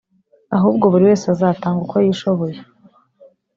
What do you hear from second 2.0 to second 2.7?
yishoboye